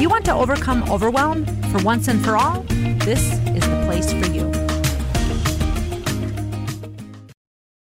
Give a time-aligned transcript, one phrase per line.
[0.00, 2.62] If you want to overcome overwhelm for once and for all,
[3.04, 4.50] this is the place for you.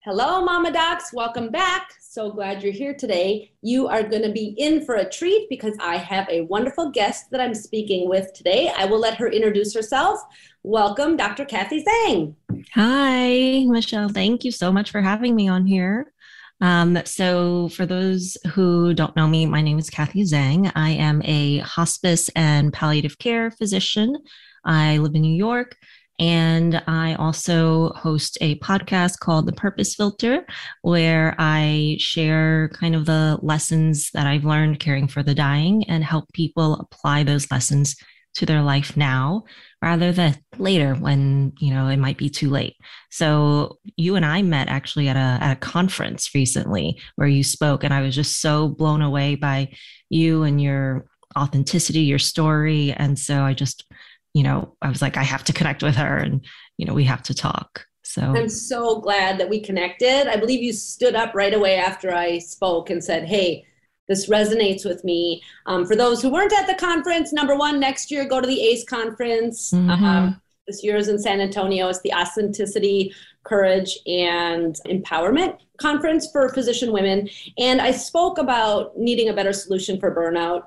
[0.00, 1.12] Hello, Mama Docs.
[1.12, 1.92] Welcome back.
[2.00, 3.52] So glad you're here today.
[3.62, 7.30] You are going to be in for a treat because I have a wonderful guest
[7.30, 8.72] that I'm speaking with today.
[8.76, 10.20] I will let her introduce herself.
[10.64, 11.44] Welcome, Dr.
[11.44, 12.34] Kathy Zhang.
[12.74, 14.08] Hi, Michelle.
[14.08, 16.12] Thank you so much for having me on here.
[16.60, 20.72] Um, so, for those who don't know me, my name is Kathy Zhang.
[20.74, 24.16] I am a hospice and palliative care physician.
[24.64, 25.76] I live in New York.
[26.20, 30.44] And I also host a podcast called The Purpose Filter,
[30.82, 36.02] where I share kind of the lessons that I've learned caring for the dying and
[36.02, 37.94] help people apply those lessons
[38.34, 39.44] to their life now
[39.80, 42.76] rather than later when you know it might be too late
[43.10, 47.84] so you and i met actually at a, at a conference recently where you spoke
[47.84, 49.68] and i was just so blown away by
[50.10, 53.84] you and your authenticity your story and so i just
[54.34, 56.44] you know, I was like, I have to connect with her and,
[56.76, 57.86] you know, we have to talk.
[58.04, 60.28] So I'm so glad that we connected.
[60.28, 63.66] I believe you stood up right away after I spoke and said, Hey,
[64.08, 65.42] this resonates with me.
[65.66, 68.60] Um, for those who weren't at the conference, number one, next year, go to the
[68.60, 69.72] ACE conference.
[69.72, 70.04] Mm-hmm.
[70.04, 71.88] Um, this year is in San Antonio.
[71.88, 73.14] It's the Authenticity,
[73.44, 77.28] Courage, and Empowerment Conference for Physician Women.
[77.58, 80.64] And I spoke about needing a better solution for burnout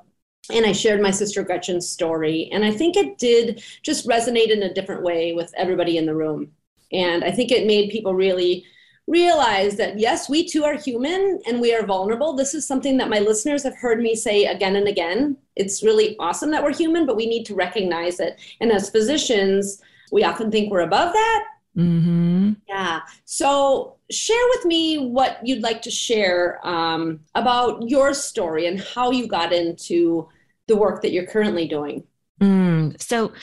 [0.50, 2.50] and I shared my sister Gretchen's story.
[2.52, 6.16] And I think it did just resonate in a different way with everybody in the
[6.16, 6.52] room.
[6.92, 8.66] And I think it made people really
[9.12, 12.34] realize that yes, we too are human and we are vulnerable.
[12.34, 15.38] This is something that my listeners have heard me say again and again.
[15.56, 18.40] It's really awesome that we're human, but we need to recognize it.
[18.62, 19.81] And as physicians,
[20.12, 21.44] we often think we're above that.
[21.78, 22.53] Mm-hmm.
[22.68, 23.02] Yeah.
[23.25, 29.12] So share with me what you'd like to share um, about your story and how
[29.12, 30.28] you got into
[30.68, 32.03] the work that you're currently doing.
[32.41, 33.34] Mm, so,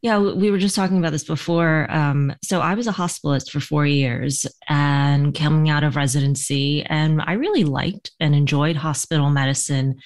[0.00, 1.86] yeah, we were just talking about this before.
[1.90, 4.46] Um, so, I was a hospitalist for four years
[5.12, 10.00] and coming out of residency, and I really liked and enjoyed hospital medicine.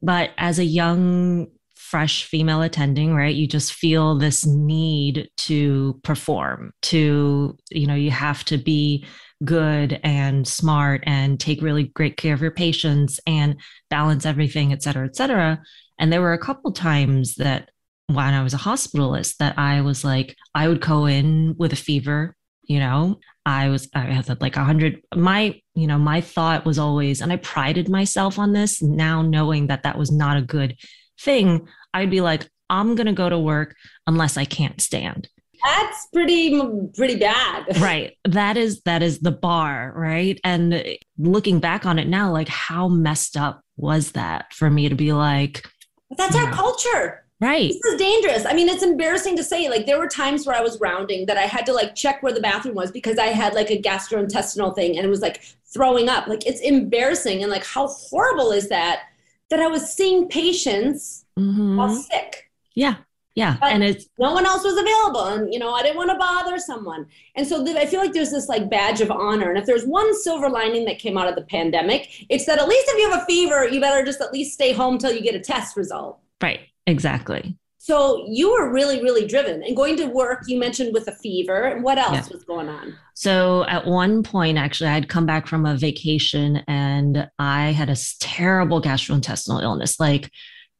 [0.00, 6.72] But as a young, fresh female attending, right, you just feel this need to perform,
[6.82, 9.04] to, you know, you have to be
[9.44, 13.56] good and smart and take really great care of your patients and
[13.90, 15.60] balance everything, et cetera, et cetera.
[15.98, 17.70] And there were a couple times that
[18.06, 21.76] when I was a hospitalist that I was like, I would go in with a
[21.76, 26.64] fever, you know, I was, I had like a hundred, my, you know, my thought
[26.64, 30.42] was always, and I prided myself on this now knowing that that was not a
[30.42, 30.76] good
[31.20, 31.66] thing.
[31.92, 33.76] I'd be like, I'm going to go to work
[34.06, 35.28] unless I can't stand.
[35.64, 36.60] That's pretty
[36.96, 37.66] pretty bad.
[37.80, 38.16] Right.
[38.24, 40.40] That is that is the bar right?
[40.42, 44.94] And looking back on it now like how messed up was that for me to
[44.94, 45.68] be like
[46.16, 49.98] that's our culture right this is dangerous i mean it's embarrassing to say like there
[49.98, 52.74] were times where i was rounding that i had to like check where the bathroom
[52.74, 56.46] was because i had like a gastrointestinal thing and it was like throwing up like
[56.46, 59.02] it's embarrassing and like how horrible is that
[59.50, 61.76] that i was seeing patients mm-hmm.
[61.76, 62.96] while sick yeah
[63.34, 63.56] yeah.
[63.60, 65.24] But and it's no one else was available.
[65.24, 67.06] And, you know, I didn't want to bother someone.
[67.34, 69.48] And so th- I feel like there's this like badge of honor.
[69.48, 72.68] And if there's one silver lining that came out of the pandemic, it's that at
[72.68, 75.22] least if you have a fever, you better just at least stay home till you
[75.22, 76.18] get a test result.
[76.42, 76.60] Right.
[76.86, 77.56] Exactly.
[77.78, 80.44] So you were really, really driven and going to work.
[80.46, 81.64] You mentioned with a fever.
[81.64, 82.32] And what else yeah.
[82.32, 82.94] was going on?
[83.14, 87.96] So at one point, actually, I'd come back from a vacation and I had a
[88.20, 89.98] terrible gastrointestinal illness.
[89.98, 90.30] Like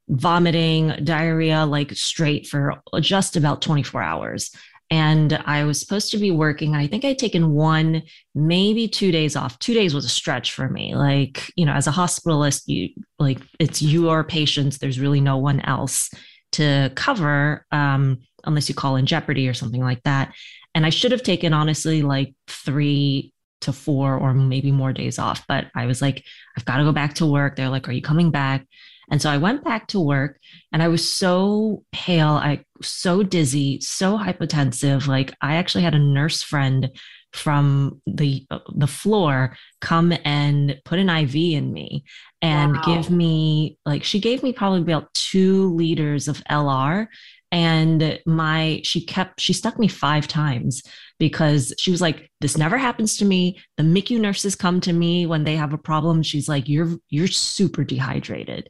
[0.09, 4.55] vomiting, diarrhea, like straight for just about 24 hours.
[4.93, 6.77] And I was supposed to be working.
[6.77, 8.03] I think I'd taken one,
[8.35, 9.59] maybe two days off.
[9.59, 10.95] Two days was a stretch for me.
[10.95, 14.77] Like, you know, as a hospitalist, you like it's your patients.
[14.77, 16.11] There's really no one else
[16.53, 20.35] to cover um, unless you call in jeopardy or something like that.
[20.75, 25.47] And I should have taken honestly like three to four or maybe more days off.
[25.49, 26.23] But I was like,
[26.55, 27.57] I've got to go back to work.
[27.57, 28.67] They're like, Are you coming back?
[29.13, 30.41] And so I went back to work
[30.73, 35.07] and I was so pale, I so dizzy, so hypotensive.
[35.07, 36.91] Like I actually had a nurse friend
[37.35, 42.05] from the the floor come and put an IV in me
[42.41, 42.83] and wow.
[42.87, 47.07] give me like she gave me probably about 2 liters of LR
[47.51, 50.83] and my she kept she stuck me 5 times
[51.19, 55.25] because she was like this never happens to me the MICU nurses come to me
[55.27, 58.69] when they have a problem she's like you're you're super dehydrated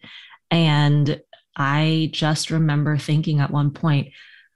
[0.52, 1.20] and
[1.56, 4.12] I just remember thinking at one point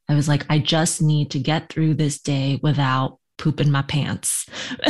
[0.09, 4.47] I was like I just need to get through this day without pooping my pants.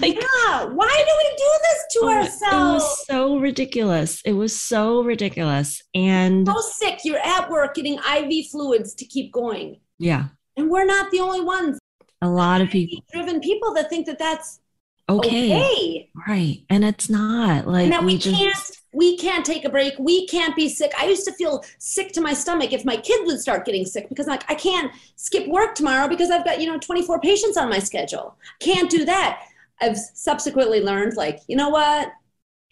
[0.00, 2.42] like, yeah, why do we do this to oh, ourselves?
[2.42, 4.22] It was so ridiculous.
[4.24, 5.82] It was so ridiculous.
[5.94, 7.00] And so sick.
[7.04, 9.80] You're at work getting IV fluids to keep going.
[9.98, 10.26] Yeah.
[10.56, 11.78] And we're not the only ones.
[12.20, 14.60] A lot of people driven people that think that that's
[15.08, 15.56] okay.
[15.56, 16.10] okay.
[16.26, 16.64] Right.
[16.68, 18.36] And it's not like and that we, we just...
[18.36, 19.94] can't we can't take a break.
[19.96, 20.92] We can't be sick.
[20.98, 24.08] I used to feel sick to my stomach if my kid would start getting sick
[24.08, 27.70] because like I can't skip work tomorrow because I've got, you know, 24 patients on
[27.70, 28.36] my schedule.
[28.58, 29.44] Can't do that.
[29.80, 32.10] I've subsequently learned like, you know what?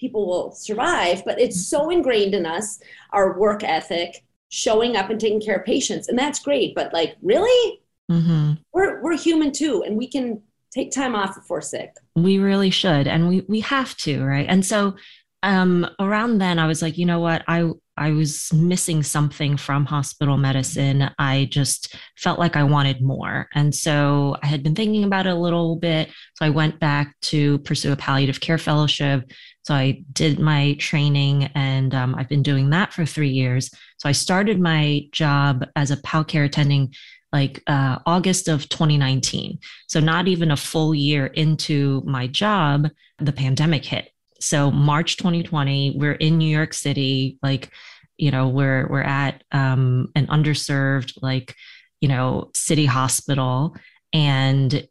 [0.01, 2.81] People will survive, but it's so ingrained in us,
[3.13, 6.09] our work ethic, showing up and taking care of patients.
[6.09, 6.75] And that's great.
[6.75, 7.81] But like, really?
[8.11, 8.55] Mm-hmm.
[8.73, 9.85] We're, we're human too.
[9.87, 10.43] And we can
[10.73, 11.95] take time off if we're sick.
[12.17, 13.07] We really should.
[13.07, 14.47] And we, we have to, right?
[14.49, 14.97] And so
[15.43, 17.43] um, around then I was like, you know what?
[17.47, 21.11] I I was missing something from hospital medicine.
[21.19, 23.49] I just felt like I wanted more.
[23.55, 26.11] And so I had been thinking about it a little bit.
[26.35, 29.31] So I went back to pursue a palliative care fellowship.
[29.65, 33.71] So I did my training and um, I've been doing that for three years.
[33.97, 36.93] So I started my job as a PAL care attending
[37.33, 39.59] like uh, August of 2019.
[39.89, 44.11] So not even a full year into my job, the pandemic hit.
[44.41, 47.71] So March 2020, we're in New York City, like,
[48.17, 51.55] you know, we're we're at um, an underserved, like,
[52.01, 53.77] you know, city hospital,
[54.13, 54.87] and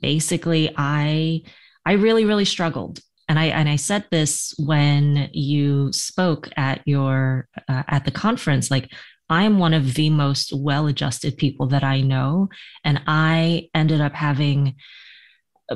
[0.00, 1.42] basically, I
[1.84, 7.48] I really really struggled, and I and I said this when you spoke at your
[7.68, 8.90] uh, at the conference, like.
[9.32, 12.48] I am one of the most well adjusted people that I know.
[12.82, 14.74] And I ended up having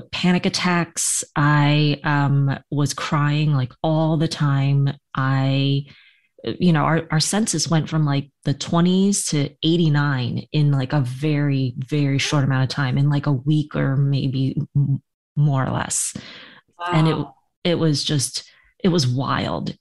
[0.01, 1.25] panic attacks.
[1.37, 4.91] I um, was crying like all the time.
[5.15, 5.85] I,
[6.45, 11.01] you know, our, our census went from like the 20s to 89 in like a
[11.01, 14.57] very, very short amount of time, in like a week or maybe
[15.37, 16.15] more or less.
[16.79, 16.87] Wow.
[16.93, 17.27] And it,
[17.65, 18.51] it was just,
[18.83, 19.77] it was wild.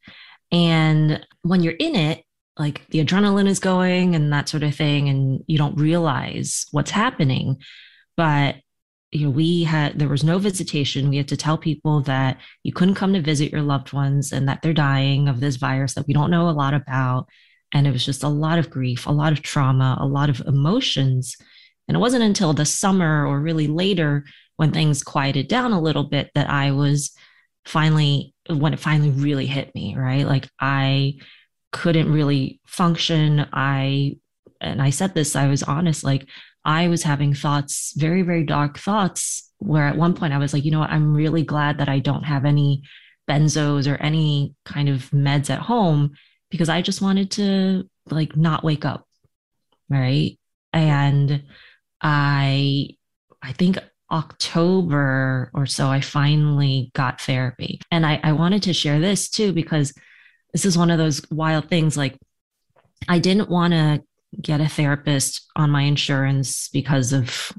[0.51, 2.24] And when you're in it,
[2.57, 6.92] like the adrenaline is going and that sort of thing, and you don't realize what's
[6.92, 7.57] happening.
[8.15, 8.57] But
[9.13, 11.10] you know, we had there was no visitation.
[11.10, 14.48] We had to tell people that you couldn't come to visit your loved ones and
[14.48, 17.27] that they're dying of this virus that we don't know a lot about.
[17.74, 20.42] And it was just a lot of grief, a lot of trauma, a lot of
[20.42, 21.36] emotions.
[21.88, 24.25] And it wasn't until the summer or really later
[24.57, 27.12] when things quieted down a little bit that I was
[27.65, 30.25] finally, when it finally really hit me, right?
[30.25, 31.15] Like I
[31.71, 33.48] couldn't really function.
[33.51, 34.18] I,
[34.62, 36.27] and I said this, I was honest, like
[36.65, 40.65] I was having thoughts, very, very dark thoughts, where at one point I was like,
[40.65, 42.83] you know what, I'm really glad that I don't have any
[43.30, 46.12] benzos or any kind of meds at home
[46.50, 49.07] because I just wanted to like not wake up.
[49.89, 50.39] Right.
[50.71, 51.44] And
[52.01, 52.89] I,
[53.42, 53.77] I think
[54.12, 57.80] October or so, I finally got therapy.
[57.92, 59.94] And I, I wanted to share this too, because
[60.51, 61.98] this is one of those wild things.
[61.98, 62.18] Like,
[63.07, 64.04] I didn't want to
[64.42, 67.52] get a therapist on my insurance because of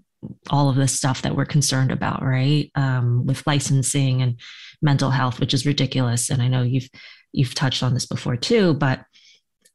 [0.50, 2.70] all of this stuff that we're concerned about, right?
[2.74, 4.40] Um, with licensing and
[4.80, 6.30] mental health, which is ridiculous.
[6.30, 6.88] And I know you've
[7.32, 8.74] you've touched on this before too.
[8.74, 9.04] But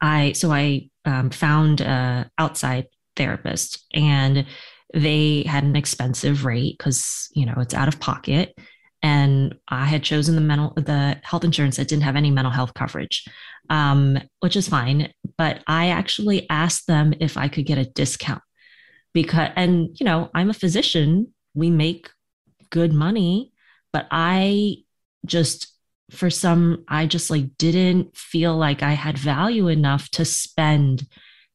[0.00, 4.46] I so I um, found a outside therapist, and
[4.92, 8.54] they had an expensive rate because you know it's out of pocket.
[9.02, 12.74] And I had chosen the mental the health insurance that didn't have any mental health
[12.74, 13.24] coverage
[13.70, 15.12] um, which is fine.
[15.40, 18.42] But I actually asked them if I could get a discount
[19.14, 22.10] because, and you know, I'm a physician, we make
[22.68, 23.54] good money,
[23.90, 24.84] but I
[25.24, 25.68] just,
[26.10, 31.06] for some, I just like didn't feel like I had value enough to spend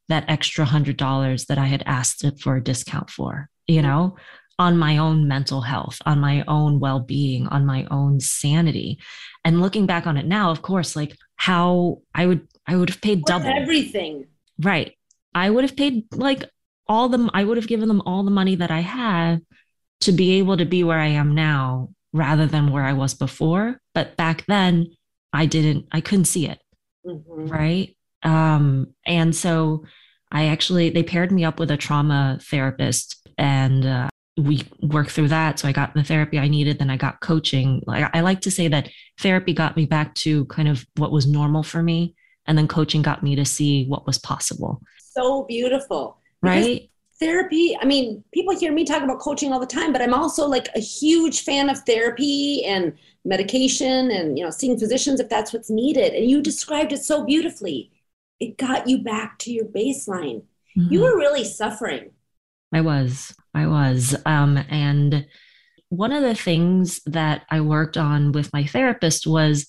[0.10, 4.16] that extra hundred dollars that I had asked for a discount for, you know?
[4.58, 8.98] on my own mental health, on my own well being, on my own sanity.
[9.44, 13.02] And looking back on it now, of course, like how I would, I would have
[13.02, 14.26] paid double everything.
[14.60, 14.96] Right.
[15.34, 16.46] I would have paid like
[16.88, 19.42] all the, I would have given them all the money that I had
[20.02, 23.82] to be able to be where I am now rather than where I was before.
[23.94, 24.96] But back then,
[25.34, 26.60] I didn't, I couldn't see it.
[27.06, 27.48] Mm-hmm.
[27.48, 27.98] Right.
[28.24, 29.86] Um, and so
[30.32, 35.30] I actually, they paired me up with a trauma therapist and uh, we worked through
[35.30, 35.60] that.
[35.60, 36.80] So I got the therapy I needed.
[36.80, 37.84] Then I got coaching.
[37.86, 41.28] Like I like to say that therapy got me back to kind of what was
[41.28, 42.16] normal for me.
[42.48, 44.82] And then coaching got me to see what was possible.
[45.00, 46.18] So beautiful.
[46.42, 46.90] Right.
[47.20, 50.46] Therapy, I mean, people hear me talk about coaching all the time, but I'm also
[50.48, 55.54] like a huge fan of therapy and medication and, you know, seeing physicians if that's
[55.54, 56.14] what's needed.
[56.14, 57.92] And you described it so beautifully.
[58.42, 60.44] It got you back to your baseline.
[60.78, 60.92] Mm-hmm.
[60.92, 62.12] You were really suffering.
[62.74, 63.34] I was.
[63.54, 64.14] I was.
[64.26, 65.26] Um, and
[65.88, 69.68] one of the things that I worked on with my therapist was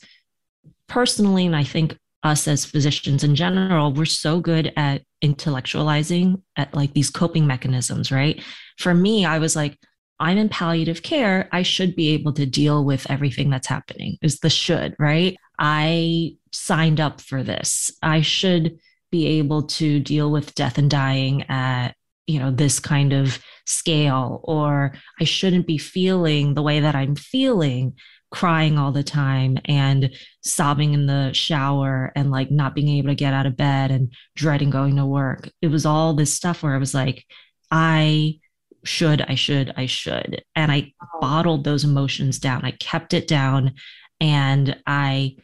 [0.88, 6.74] personally, and I think us as physicians in general, we're so good at intellectualizing at
[6.74, 8.42] like these coping mechanisms, right?
[8.78, 9.78] For me, I was like,
[10.18, 11.48] I'm in palliative care.
[11.52, 15.36] I should be able to deal with everything that's happening, is the should, right?
[15.58, 17.92] I signed up for this.
[18.02, 18.78] I should
[19.10, 21.94] be able to deal with death and dying at
[22.26, 27.14] you know this kind of scale or i shouldn't be feeling the way that i'm
[27.14, 27.94] feeling
[28.30, 30.10] crying all the time and
[30.42, 34.12] sobbing in the shower and like not being able to get out of bed and
[34.34, 35.48] dreading going to work.
[35.62, 37.24] It was all this stuff where i was like
[37.70, 38.38] i
[38.84, 40.44] should i should i should.
[40.54, 42.64] And i bottled those emotions down.
[42.64, 43.74] I kept it down
[44.20, 45.36] and i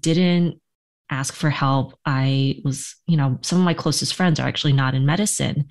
[0.00, 0.60] didn't
[1.10, 1.98] ask for help.
[2.06, 5.66] I was you know some of my closest friends are actually not in medicine.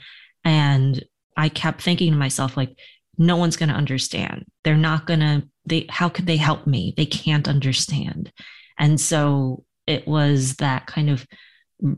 [0.46, 1.04] And
[1.36, 2.78] I kept thinking to myself, like,
[3.18, 4.46] no one's going to understand.
[4.64, 6.94] They're not going to, they, how could they help me?
[6.98, 8.32] They can't understand.
[8.78, 11.28] And so it was that kind of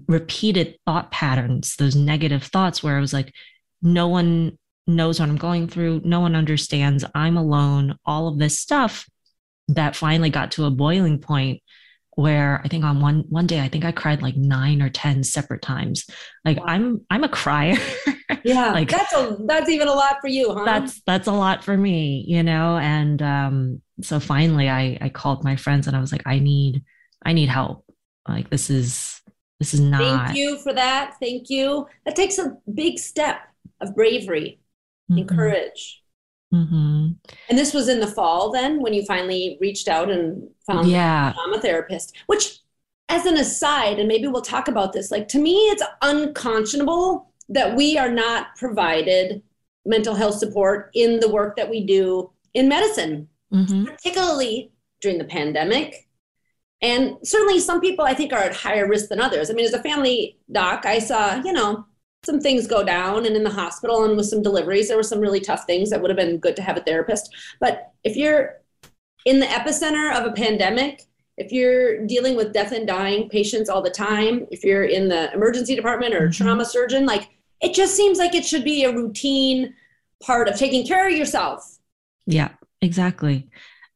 [0.07, 3.33] repeated thought patterns, those negative thoughts where I was like,
[3.81, 4.57] no one
[4.87, 6.01] knows what I'm going through.
[6.03, 7.05] No one understands.
[7.13, 7.97] I'm alone.
[8.05, 9.07] All of this stuff
[9.69, 11.61] that finally got to a boiling point
[12.15, 15.23] where I think on one one day I think I cried like nine or ten
[15.23, 16.05] separate times.
[16.43, 16.59] Like.
[16.63, 17.77] I'm I'm a crier.
[18.43, 20.65] yeah, like that's a that's even a lot for you, huh?
[20.65, 22.77] That's that's a lot for me, you know.
[22.77, 26.83] And um, so finally, I I called my friends and I was like, I need
[27.25, 27.85] I need help.
[28.27, 29.21] Like this is
[29.59, 30.27] this is not.
[30.27, 31.15] Thank you for that.
[31.21, 31.87] Thank you.
[32.05, 33.37] That takes a big step
[33.81, 34.59] of bravery
[35.09, 35.19] mm-hmm.
[35.19, 36.01] and courage.
[36.53, 37.11] Mm-hmm.
[37.49, 41.27] And this was in the fall then when you finally reached out and found yeah.
[41.27, 42.59] I'm a trauma therapist, which
[43.09, 47.75] as an aside, and maybe we'll talk about this, like to me, it's unconscionable that
[47.75, 49.41] we are not provided
[49.85, 53.85] mental health support in the work that we do in medicine, mm-hmm.
[53.85, 54.71] particularly
[55.01, 56.07] during the pandemic.
[56.81, 59.49] And certainly some people I think are at higher risk than others.
[59.49, 61.85] I mean, as a family doc, I saw, you know,
[62.25, 65.19] some things go down and in the hospital and with some deliveries there were some
[65.19, 68.61] really tough things that would have been good to have a therapist but if you're
[69.25, 71.03] in the epicenter of a pandemic
[71.37, 75.31] if you're dealing with death and dying patients all the time if you're in the
[75.33, 76.43] emergency department or mm-hmm.
[76.43, 77.29] trauma surgeon like
[77.61, 79.73] it just seems like it should be a routine
[80.23, 81.77] part of taking care of yourself
[82.25, 82.49] yeah
[82.81, 83.49] exactly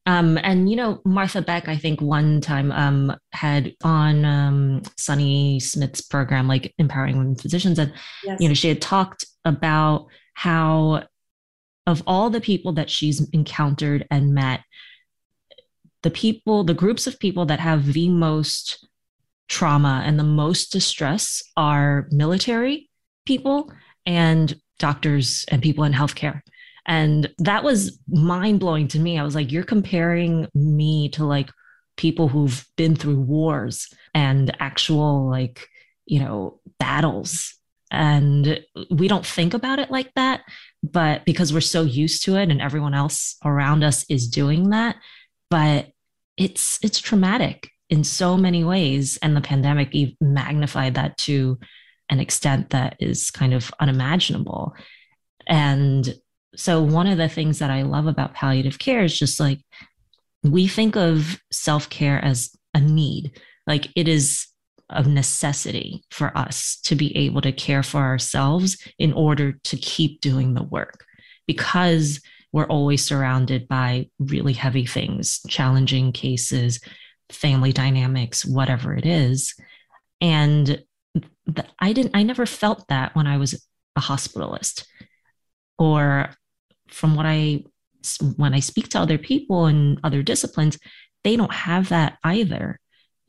[0.09, 5.59] um, and you know, Martha Beck, I think one time um, had on um, Sunny
[5.59, 8.41] Smith's program, like empowering women physicians, and yes.
[8.41, 11.03] you know, she had talked about how
[11.85, 14.61] of all the people that she's encountered and met,
[16.01, 18.87] the people, the groups of people that have the most
[19.47, 22.88] trauma and the most distress are military
[23.29, 23.71] people
[24.07, 26.41] and doctors and people in healthcare.
[26.87, 29.19] And that was mind blowing to me.
[29.19, 31.51] I was like, you're comparing me to like
[31.95, 35.67] people who've been through wars and actual, like,
[36.07, 37.53] you know, battles.
[37.91, 38.59] And
[38.89, 40.41] we don't think about it like that.
[40.81, 44.95] But because we're so used to it and everyone else around us is doing that,
[45.51, 45.89] but
[46.35, 51.59] it's it's traumatic in so many ways and the pandemic magnified that to
[52.09, 54.73] an extent that is kind of unimaginable
[55.47, 56.15] and
[56.55, 59.59] so one of the things that I love about palliative care is just like
[60.43, 63.39] we think of self-care as a need.
[63.67, 64.47] Like it is
[64.89, 70.21] a necessity for us to be able to care for ourselves in order to keep
[70.21, 71.05] doing the work
[71.45, 72.19] because
[72.51, 76.79] we're always surrounded by really heavy things, challenging cases,
[77.29, 79.53] family dynamics, whatever it is.
[80.19, 80.83] And
[81.79, 83.53] I didn't, I never felt that when I was
[83.95, 84.85] a hospitalist
[85.77, 86.29] or
[86.87, 87.63] from what I
[88.37, 90.77] when I speak to other people in other disciplines,
[91.23, 92.79] they don't have that either.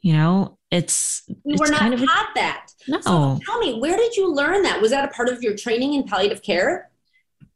[0.01, 2.69] You know, it's we it's were not of taught that.
[2.89, 3.01] No.
[3.01, 4.81] So tell me, where did you learn that?
[4.81, 6.91] Was that a part of your training in palliative care?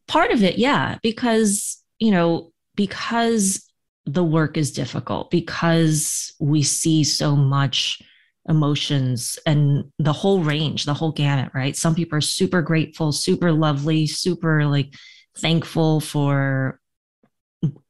[0.06, 3.64] Part of it, yeah, because you know, because
[4.06, 8.02] the work is difficult, because we see so much
[8.48, 11.76] emotions and the whole range, the whole gamut, right?
[11.76, 14.94] Some people are super grateful, super lovely, super like
[15.38, 16.78] thankful for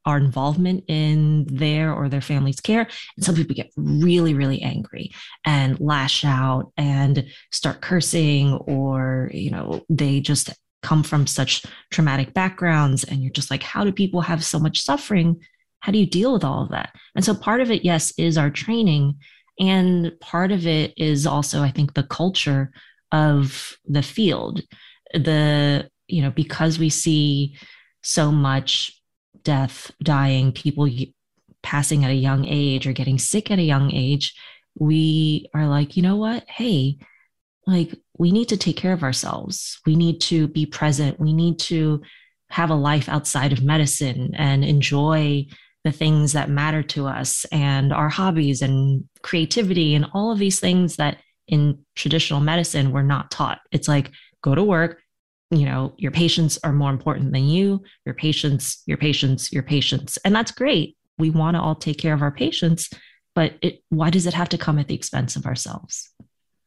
[0.04, 2.86] our involvement in their or their family's care.
[3.16, 5.10] And some people get really, really angry
[5.44, 10.50] and lash out and start cursing, or, you know, they just
[10.82, 13.02] come from such traumatic backgrounds.
[13.02, 15.40] And you're just like, how do people have so much suffering?
[15.80, 16.94] How do you deal with all of that?
[17.16, 19.16] And so part of it, yes, is our training.
[19.58, 22.72] And part of it is also, I think, the culture
[23.12, 24.62] of the field.
[25.12, 27.56] The, you know, because we see
[28.02, 29.00] so much
[29.42, 30.88] death, dying, people
[31.62, 34.34] passing at a young age or getting sick at a young age,
[34.78, 36.44] we are like, you know what?
[36.48, 36.98] Hey,
[37.66, 39.80] like we need to take care of ourselves.
[39.86, 41.18] We need to be present.
[41.18, 42.02] We need to
[42.50, 45.46] have a life outside of medicine and enjoy
[45.84, 50.58] the things that matter to us and our hobbies and creativity and all of these
[50.58, 53.60] things that in traditional medicine we're not taught.
[53.70, 54.10] It's like
[54.42, 55.00] go to work,
[55.50, 60.18] you know your patients are more important than you your patients your patients your patients.
[60.24, 60.96] And that's great.
[61.18, 62.90] We want to all take care of our patients
[63.34, 66.10] but it why does it have to come at the expense of ourselves?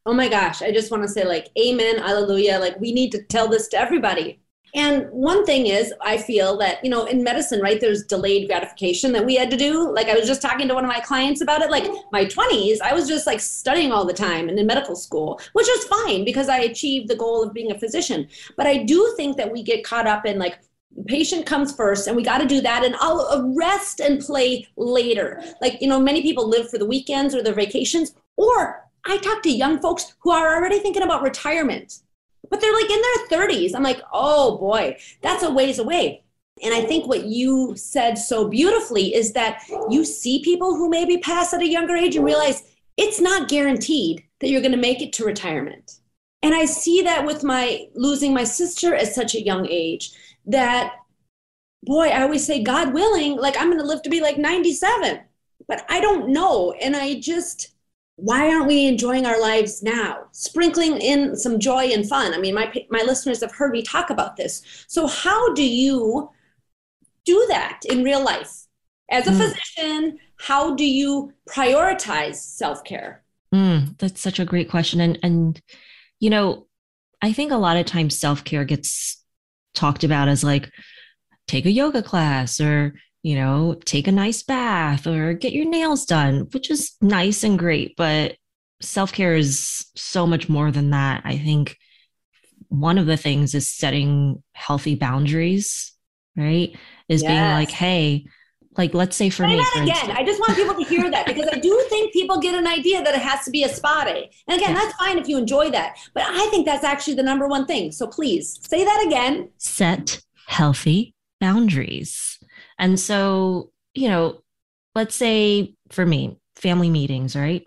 [0.06, 2.60] Oh my gosh i just want to say like amen hallelujah.
[2.60, 4.42] Like we need to tell this to everybody
[4.76, 9.12] and one thing is, I feel that, you know, in medicine, right, there's delayed gratification
[9.14, 9.92] that we had to do.
[9.92, 11.72] Like I was just talking to one of my clients about it.
[11.72, 15.40] Like my 20s, I was just like studying all the time and in medical school,
[15.54, 18.28] which was fine because I achieved the goal of being a physician.
[18.56, 20.60] But I do think that we get caught up in like,
[21.06, 25.44] patient comes first and we got to do that and i'll rest and play later
[25.62, 29.44] like you know many people live for the weekends or their vacations or i talk
[29.44, 32.00] to young folks who are already thinking about retirement
[32.50, 33.76] but they're like in their 30s.
[33.76, 36.24] I'm like, oh boy, that's a ways away.
[36.64, 41.18] And I think what you said so beautifully is that you see people who maybe
[41.18, 42.64] pass at a younger age and realize
[42.98, 46.00] it's not guaranteed that you're going to make it to retirement.
[46.42, 50.12] And I see that with my losing my sister at such a young age
[50.46, 50.96] that,
[51.84, 55.20] boy, I always say, God willing, like I'm going to live to be like 97,
[55.68, 56.74] but I don't know.
[56.82, 57.70] And I just,
[58.18, 60.26] why aren't we enjoying our lives now?
[60.32, 62.34] Sprinkling in some joy and fun.
[62.34, 64.62] I mean my my listeners have heard me talk about this.
[64.88, 66.30] So how do you
[67.26, 68.66] do that in real life?
[69.10, 69.38] As a mm.
[69.38, 73.24] physician how do you prioritize self-care?
[73.54, 75.00] Mm, that's such a great question.
[75.00, 75.62] And and
[76.20, 76.68] you know
[77.22, 79.24] i think a lot of times self-care gets
[79.74, 80.72] talked about as like
[81.48, 86.06] take a yoga class or you know, take a nice bath or get your nails
[86.06, 87.96] done, which is nice and great.
[87.98, 88.36] But
[88.82, 91.22] self care is so much more than that.
[91.26, 91.78] I think
[92.70, 95.94] one of the things is setting healthy boundaries,
[96.36, 96.76] right?
[97.10, 97.32] Is yes.
[97.32, 98.26] being like, hey,
[98.78, 100.18] like let's say for say me that for again instance.
[100.18, 103.04] i just want people to hear that because i do think people get an idea
[103.04, 105.70] that it has to be a spa day and again that's fine if you enjoy
[105.70, 109.50] that but i think that's actually the number one thing so please say that again
[109.58, 112.38] set healthy boundaries
[112.80, 114.42] and so, you know,
[114.96, 117.66] let's say for me, family meetings, right?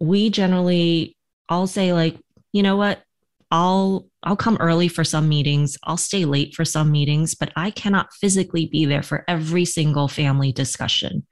[0.00, 1.16] We generally,
[1.48, 2.16] I'll say, like,
[2.52, 3.02] you know what?
[3.50, 5.76] I'll I'll come early for some meetings.
[5.84, 10.08] I'll stay late for some meetings, but I cannot physically be there for every single
[10.08, 11.26] family discussion,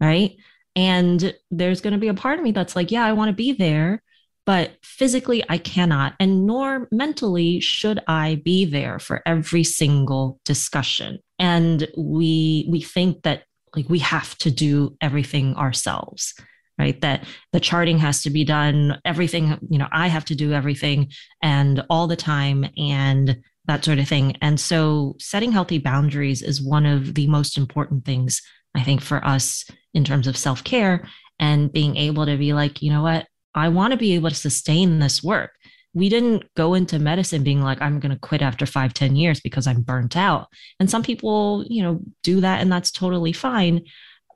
[0.00, 0.36] right?
[0.74, 3.34] And there's going to be a part of me that's like, yeah, I want to
[3.34, 4.02] be there,
[4.46, 11.18] but physically I cannot and nor mentally should I be there for every single discussion
[11.38, 13.44] and we we think that
[13.76, 16.34] like we have to do everything ourselves
[16.78, 17.00] right?
[17.00, 21.10] That the charting has to be done everything you know i have to do everything
[21.42, 24.34] and all the time and that sort of thing.
[24.40, 28.40] And so setting healthy boundaries is one of the most important things
[28.74, 31.06] i think for us in terms of self-care
[31.38, 33.26] and being able to be like you know what?
[33.54, 35.50] I want to be able to sustain this work
[35.94, 39.40] we didn't go into medicine being like i'm going to quit after five ten years
[39.40, 40.48] because i'm burnt out.
[40.80, 43.84] And some people you know do that and that's totally fine.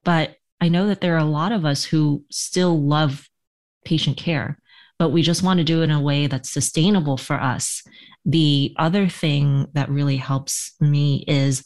[0.05, 3.29] But i know that there are a lot of us who still love
[3.85, 4.59] patient care
[4.99, 7.83] but we just want to do it in a way that's sustainable for us.
[8.25, 11.65] The other thing that really helps me is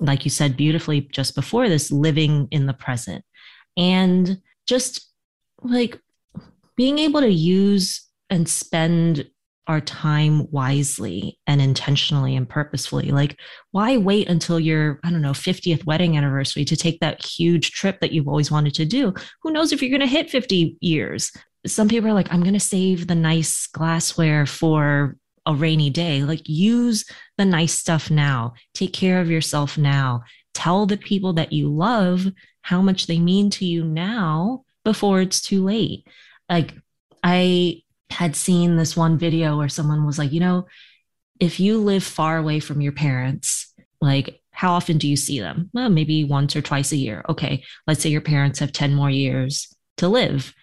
[0.00, 3.24] like you said beautifully just before this living in the present.
[3.76, 5.10] And just
[5.62, 6.00] like
[6.76, 9.28] being able to use and spend
[9.66, 13.10] our time wisely and intentionally and purposefully.
[13.12, 13.38] Like,
[13.70, 18.00] why wait until your, I don't know, 50th wedding anniversary to take that huge trip
[18.00, 19.14] that you've always wanted to do?
[19.42, 21.30] Who knows if you're going to hit 50 years?
[21.66, 25.16] Some people are like, I'm going to save the nice glassware for
[25.46, 26.24] a rainy day.
[26.24, 27.04] Like, use
[27.38, 28.54] the nice stuff now.
[28.74, 30.22] Take care of yourself now.
[30.52, 32.26] Tell the people that you love
[32.62, 36.08] how much they mean to you now before it's too late.
[36.48, 36.74] Like,
[37.22, 40.66] I had seen this one video where someone was like, you know,
[41.38, 45.70] if you live far away from your parents like how often do you see them?
[45.72, 47.24] Well maybe once or twice a year.
[47.28, 50.54] Okay let's say your parents have 10 more years to live.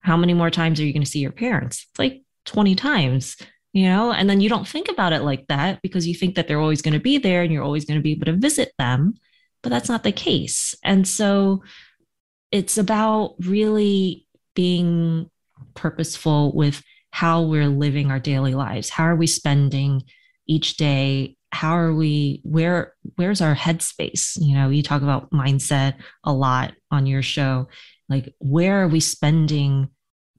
[0.00, 1.86] How many more times are you going to see your parents?
[1.90, 3.36] It's like 20 times
[3.72, 4.10] you know?
[4.10, 6.80] And then you don't think about it like that because you think that they're always
[6.80, 9.14] going to be there and you're always going to be able to visit them
[9.66, 10.76] but that's not the case.
[10.84, 11.64] And so
[12.52, 15.28] it's about really being
[15.76, 18.90] purposeful with how we're living our daily lives.
[18.90, 20.02] How are we spending
[20.46, 21.36] each day?
[21.52, 24.36] How are we where where's our headspace?
[24.38, 27.68] You know you talk about mindset a lot on your show.
[28.08, 29.88] Like where are we spending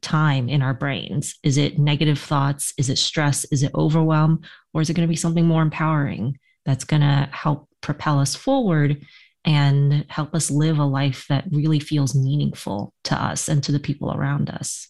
[0.01, 1.35] time in our brains?
[1.41, 2.73] Is it negative thoughts?
[2.77, 3.45] Is it stress?
[3.45, 4.41] Is it overwhelm?
[4.73, 8.35] Or is it going to be something more empowering that's going to help propel us
[8.35, 9.01] forward
[9.45, 13.79] and help us live a life that really feels meaningful to us and to the
[13.79, 14.89] people around us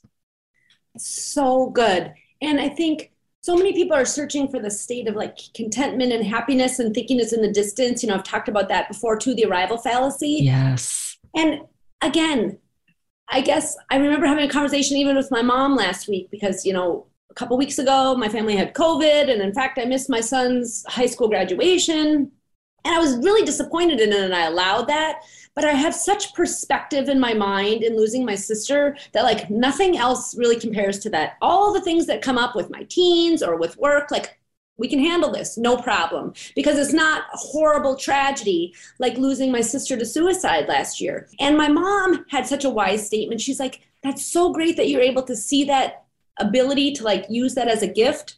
[0.97, 3.11] so good and i think
[3.47, 7.17] so many people are searching for the state of like contentment and happiness and thinking
[7.17, 8.03] it's in the distance.
[8.03, 10.39] You know, I've talked about that before too, the arrival fallacy.
[10.41, 11.17] Yes.
[11.33, 11.61] And
[12.01, 12.57] again,
[13.29, 16.73] I guess I remember having a conversation even with my mom last week because, you
[16.73, 19.31] know, a couple weeks ago, my family had COVID.
[19.31, 22.31] And in fact, I missed my son's high school graduation.
[22.85, 25.21] And I was really disappointed in it, and I allowed that.
[25.55, 29.97] But I have such perspective in my mind in losing my sister that, like, nothing
[29.97, 31.37] else really compares to that.
[31.41, 34.39] All the things that come up with my teens or with work, like,
[34.77, 36.33] we can handle this, no problem.
[36.55, 41.27] Because it's not a horrible tragedy like losing my sister to suicide last year.
[41.39, 43.41] And my mom had such a wise statement.
[43.41, 46.05] She's like, that's so great that you're able to see that
[46.39, 48.36] ability to like use that as a gift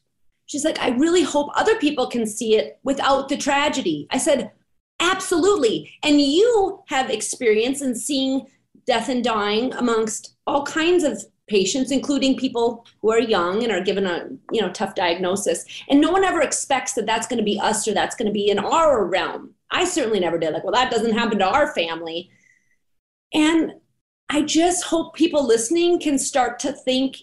[0.50, 4.08] She's like, I really hope other people can see it without the tragedy.
[4.10, 4.52] I said,
[5.00, 5.92] Absolutely.
[6.04, 8.48] And you have experience in seeing
[8.86, 13.82] death and dying amongst all kinds of patients including people who are young and are
[13.82, 17.44] given a you know tough diagnosis and no one ever expects that that's going to
[17.44, 20.64] be us or that's going to be in our realm i certainly never did like
[20.64, 22.30] well that doesn't happen to our family
[23.34, 23.72] and
[24.30, 27.18] i just hope people listening can start to think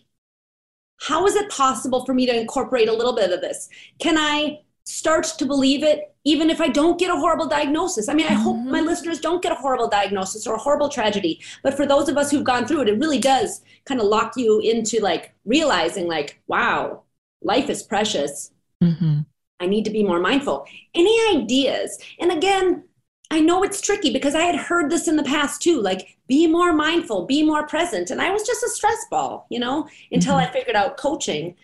[0.98, 3.68] how is it possible for me to incorporate a little bit of this?
[3.98, 8.08] Can I start to believe it even if I don't get a horrible diagnosis?
[8.08, 8.42] I mean, I mm-hmm.
[8.42, 11.40] hope my listeners don't get a horrible diagnosis or a horrible tragedy.
[11.62, 14.32] But for those of us who've gone through it, it really does kind of lock
[14.36, 17.02] you into like realizing, like, wow,
[17.42, 18.50] life is precious.
[18.82, 19.20] Mm-hmm.
[19.60, 20.66] I need to be more mindful.
[20.94, 21.98] Any ideas?
[22.20, 22.84] And again,
[23.30, 26.46] I know it's tricky because I had heard this in the past too, like be
[26.46, 28.10] more mindful, be more present.
[28.10, 30.48] And I was just a stress ball, you know, until mm-hmm.
[30.48, 31.56] I figured out coaching.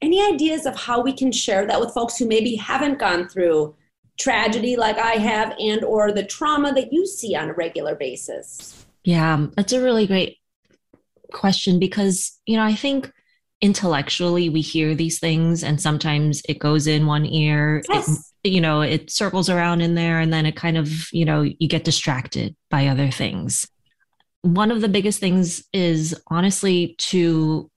[0.00, 3.74] Any ideas of how we can share that with folks who maybe haven't gone through
[4.18, 8.86] tragedy like I have and or the trauma that you see on a regular basis?
[9.04, 10.38] Yeah, that's a really great
[11.32, 13.12] question because, you know, I think
[13.60, 18.08] intellectually we hear these things and sometimes it goes in one ear yes.
[18.08, 21.42] it, you know, it circles around in there and then it kind of, you know,
[21.42, 23.68] you get distracted by other things.
[24.42, 27.70] One of the biggest things is honestly to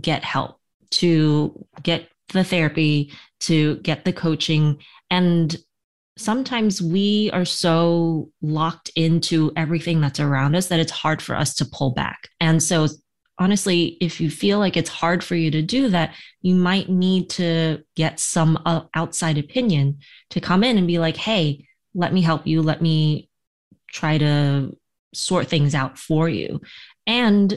[0.00, 0.58] get help,
[0.92, 4.78] to get the therapy, to get the coaching.
[5.10, 5.56] And
[6.16, 11.54] sometimes we are so locked into everything that's around us that it's hard for us
[11.56, 12.28] to pull back.
[12.40, 12.88] And so
[13.38, 17.30] honestly, if you feel like it's hard for you to do that, you might need
[17.30, 19.98] to get some uh, outside opinion
[20.30, 22.62] to come in and be like, hey, let me help you.
[22.62, 23.28] Let me
[23.88, 24.76] try to
[25.12, 26.60] sort things out for you.
[27.06, 27.56] And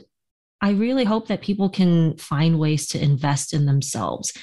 [0.62, 4.34] I really hope that people can find ways to invest in themselves.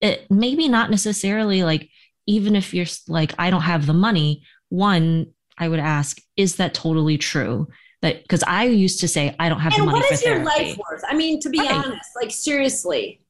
[0.00, 1.90] It maybe not necessarily like,
[2.26, 6.74] even if you're like, I don't have the money, one, I would ask, is that
[6.74, 7.68] totally true?
[8.02, 9.98] That because I used to say I don't have and the money.
[9.98, 11.02] And what is your life worth?
[11.08, 11.72] I mean, to be right.
[11.72, 13.20] honest, like seriously.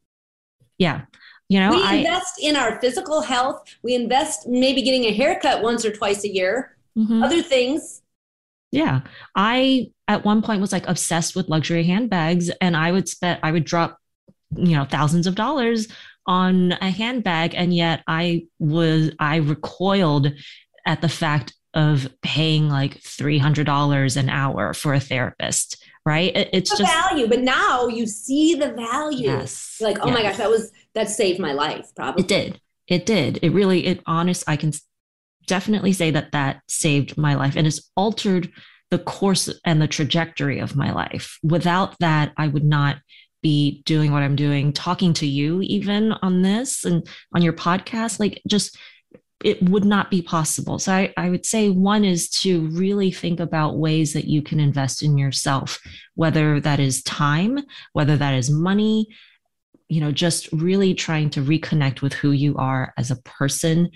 [0.78, 1.02] Yeah.
[1.48, 3.64] You know, we I, invest in our physical health.
[3.82, 6.76] We invest maybe getting a haircut once or twice a year.
[6.96, 7.22] Mm-hmm.
[7.22, 8.02] Other things.
[8.70, 9.00] Yeah.
[9.34, 13.50] I at one point was like obsessed with luxury handbags and I would spend I
[13.50, 13.98] would drop,
[14.54, 15.88] you know, thousands of dollars
[16.26, 20.32] on a handbag and yet I was I recoiled
[20.86, 26.34] at the fact of paying like $300 an hour for a therapist right?
[26.34, 29.28] It, it's the just value but now you see the value.
[29.28, 30.14] Yes like oh yes.
[30.14, 32.22] my gosh that was that saved my life probably.
[32.22, 32.60] It did.
[32.86, 33.38] It did.
[33.42, 34.72] It really it honest i can
[35.46, 38.52] definitely say that that saved my life and has altered
[38.90, 41.38] the course and the trajectory of my life.
[41.42, 42.96] Without that i would not
[43.42, 44.72] be doing what i'm doing.
[44.72, 48.76] Talking to you even on this and on your podcast like just
[49.42, 50.78] it would not be possible.
[50.78, 54.60] So I, I, would say one is to really think about ways that you can
[54.60, 55.80] invest in yourself,
[56.14, 57.58] whether that is time,
[57.94, 59.08] whether that is money,
[59.88, 63.90] you know, just really trying to reconnect with who you are as a person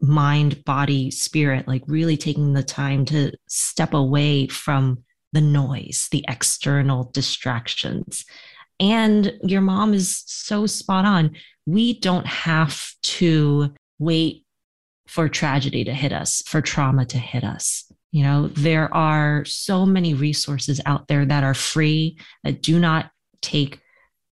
[0.00, 6.24] mind, body, spirit, like really taking the time to step away from the noise, the
[6.28, 8.24] external distractions.
[8.80, 11.32] And your mom is so spot on.
[11.66, 14.44] We don't have to wait
[15.08, 17.90] for tragedy to hit us, for trauma to hit us.
[18.12, 23.10] You know, there are so many resources out there that are free, that do not
[23.40, 23.80] take,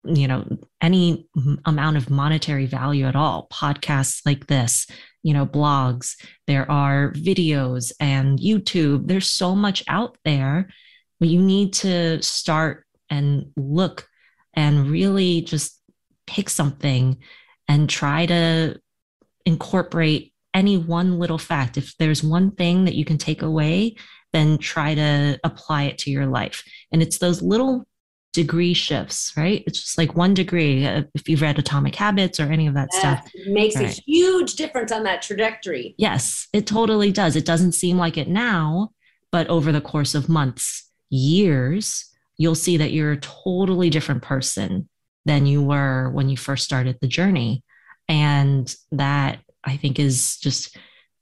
[0.05, 0.47] you know,
[0.81, 1.29] any
[1.65, 3.49] amount of monetary value at all.
[3.51, 4.87] Podcasts like this,
[5.23, 6.15] you know, blogs,
[6.47, 9.09] there are videos and YouTube.
[9.09, 10.69] There's so much out there,
[11.19, 14.09] but you need to start and look
[14.55, 15.81] and really just
[16.27, 17.19] pick something
[17.69, 18.79] and try to
[19.45, 21.77] incorporate any one little fact.
[21.77, 23.97] If there's one thing that you can take away,
[24.33, 26.65] then try to apply it to your life.
[26.91, 27.87] And it's those little
[28.33, 29.63] degree shifts, right?
[29.67, 30.85] It's just like one degree.
[30.87, 33.87] Uh, if you've read Atomic Habits or any of that yes, stuff, it makes right.
[33.99, 35.95] a huge difference on that trajectory.
[35.99, 37.37] Yes, it totally does.
[37.37, 38.91] It doesn't seem like it now,
[39.31, 42.05] but over the course of months, years,
[42.37, 44.89] you'll see that you're a totally different person
[45.25, 47.63] than you were when you first started the journey.
[48.09, 50.77] And that I think is just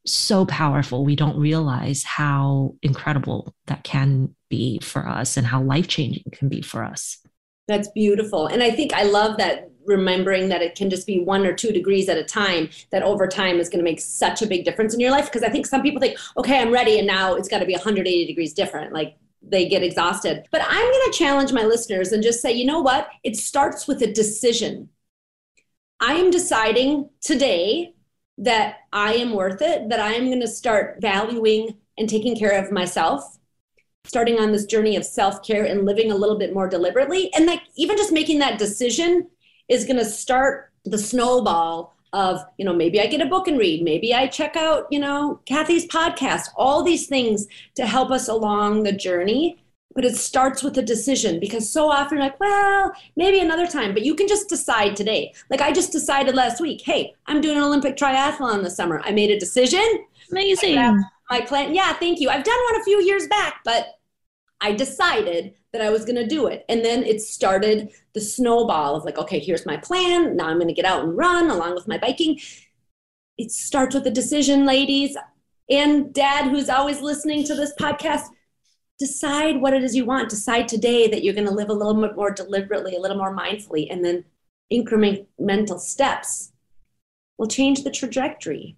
[0.06, 1.04] so powerful.
[1.04, 6.48] We don't realize how incredible that can be for us and how life changing can
[6.48, 7.18] be for us.
[7.66, 8.46] That's beautiful.
[8.46, 11.72] And I think I love that remembering that it can just be one or two
[11.72, 14.94] degrees at a time, that over time is going to make such a big difference
[14.94, 15.26] in your life.
[15.26, 16.98] Because I think some people think, okay, I'm ready.
[16.98, 18.92] And now it's got to be 180 degrees different.
[18.92, 20.46] Like they get exhausted.
[20.50, 23.08] But I'm going to challenge my listeners and just say, you know what?
[23.22, 24.90] It starts with a decision.
[26.00, 27.93] I am deciding today
[28.38, 32.62] that I am worth it, that I am going to start valuing and taking care
[32.62, 33.38] of myself,
[34.04, 37.32] starting on this journey of self care and living a little bit more deliberately.
[37.34, 39.28] And like even just making that decision
[39.68, 43.58] is going to start the snowball of, you know, maybe I get a book and
[43.58, 48.28] read, maybe I check out, you know, Kathy's podcast, all these things to help us
[48.28, 49.63] along the journey
[49.94, 54.04] but it starts with a decision because so often like well maybe another time but
[54.04, 55.32] you can just decide today.
[55.50, 59.00] Like i just decided last week hey i'm doing an olympic triathlon this summer.
[59.04, 59.86] I made a decision.
[60.30, 60.76] Amazing.
[61.30, 61.74] My plan.
[61.74, 62.28] Yeah thank you.
[62.28, 63.98] I've done one a few years back but
[64.60, 66.64] i decided that i was going to do it.
[66.68, 70.36] And then it started the snowball of like okay here's my plan.
[70.36, 72.40] Now i'm going to get out and run along with my biking.
[73.38, 75.16] It starts with a decision ladies.
[75.70, 78.26] And dad who's always listening to this podcast
[78.98, 80.30] decide what it is you want.
[80.30, 83.36] Decide today that you're going to live a little bit more deliberately, a little more
[83.36, 84.24] mindfully, and then
[84.72, 86.52] incremental steps
[87.38, 88.76] will change the trajectory.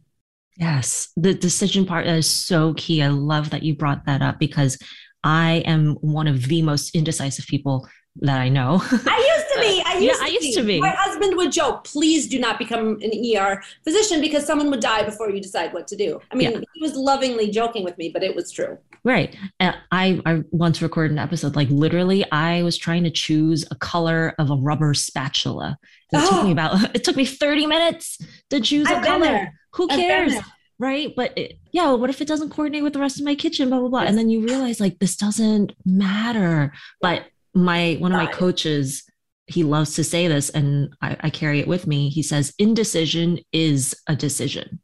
[0.57, 3.02] Yes, the decision part is so key.
[3.02, 4.79] I love that you brought that up because
[5.22, 7.87] I am one of the most indecisive people
[8.20, 8.81] that I know.
[9.07, 9.83] I used to be.
[9.85, 10.55] I used, yeah, to, I used be.
[10.55, 10.81] to be.
[10.81, 15.02] My husband would joke, please do not become an ER physician because someone would die
[15.05, 16.20] before you decide what to do.
[16.31, 16.61] I mean, yeah.
[16.74, 18.79] he was lovingly joking with me, but it was true.
[19.05, 19.37] Right.
[19.61, 23.74] And I, I once recorded an episode, like literally, I was trying to choose a
[23.76, 25.79] color of a rubber spatula.
[26.12, 26.29] It oh.
[26.29, 26.52] took me oh.
[26.52, 28.18] about, it took me 30 minutes
[28.50, 29.26] to choose I've a color.
[29.26, 29.61] There.
[29.74, 30.35] Who cares?
[30.79, 33.68] right but it, yeah what if it doesn't coordinate with the rest of my kitchen
[33.68, 37.26] blah blah blah and then you realize like this doesn't matter but
[37.57, 39.05] my one of my coaches
[39.49, 42.09] he loves to say this and I, I, carry it with me.
[42.09, 44.81] He says indecision is a decision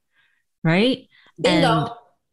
[0.65, 1.09] right?
[1.41, 1.69] Bingo.
[1.69, 1.91] and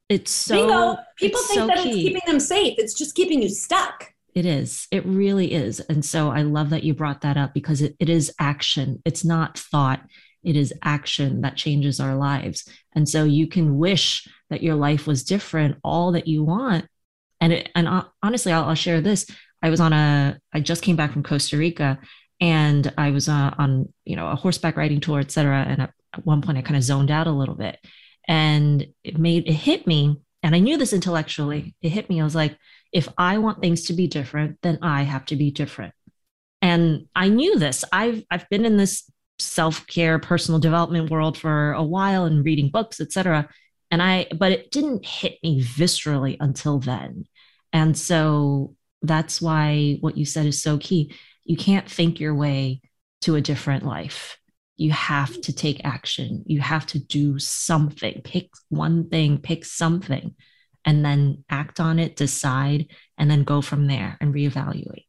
[0.07, 0.97] it's so Bingo.
[1.17, 1.89] people think so that key.
[1.89, 2.75] it's keeping them safe.
[2.77, 4.13] It's just keeping you stuck.
[4.35, 4.87] It is.
[4.91, 5.79] It really is.
[5.81, 9.01] And so i love that you brought that up because it, it is action.
[9.05, 10.01] It's not thought.
[10.43, 12.67] It is action that changes our lives.
[12.93, 16.85] And so you can wish that your life was different all that you want.
[17.41, 19.25] And it, and honestly I'll, I'll share this
[19.61, 21.99] I was on a, I just came back from Costa Rica
[22.39, 25.65] and I was uh, on, you know, a horseback riding tour, et cetera.
[25.67, 25.93] And at,
[26.23, 27.77] one point I kind of zoned out a little bit
[28.27, 30.17] and it made, it hit me.
[30.41, 31.75] And I knew this intellectually.
[31.81, 32.19] It hit me.
[32.19, 32.57] I was like,
[32.91, 35.93] if I want things to be different, then I have to be different.
[36.61, 37.85] And I knew this.
[37.91, 42.99] I've, I've been in this self-care, personal development world for a while and reading books,
[42.99, 43.47] et cetera.
[43.91, 47.25] And I, but it didn't hit me viscerally until then.
[47.71, 51.13] And so that's why what you said is so key.
[51.45, 52.81] You can't think your way
[53.21, 54.37] to a different life.
[54.77, 56.43] You have to take action.
[56.45, 58.21] You have to do something.
[58.23, 60.35] Pick one thing, pick something,
[60.85, 65.05] and then act on it, decide, and then go from there and reevaluate.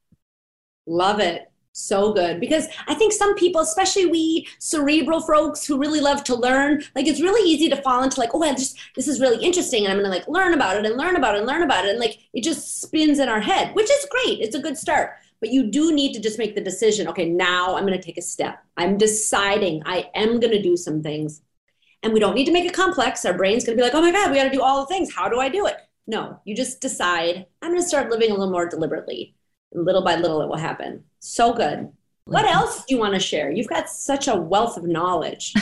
[0.87, 1.50] Love it
[1.81, 6.35] so good because i think some people especially we cerebral folks who really love to
[6.35, 9.43] learn like it's really easy to fall into like oh i just this is really
[9.45, 11.85] interesting and i'm gonna like learn about it and learn about it and learn about
[11.85, 14.77] it and like it just spins in our head which is great it's a good
[14.77, 18.19] start but you do need to just make the decision okay now i'm gonna take
[18.19, 21.43] a step i'm deciding i am gonna do some things
[22.03, 23.25] And we don't need to make it complex.
[23.25, 25.15] Our brain's to be like, oh my God, we got to do all the things.
[25.15, 25.77] How do I do it?
[26.07, 29.35] No, you just decide, I'm to start living a little more deliberately.
[29.73, 31.05] Little by little, it will happen.
[31.21, 31.91] So good.
[32.25, 33.51] What else do you want to share?
[33.51, 35.53] You've got such a wealth of knowledge.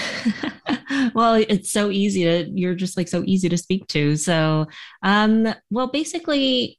[1.15, 4.17] well, it's so easy to, you're just like so easy to speak to.
[4.17, 4.67] So,
[5.03, 6.79] um, well, basically,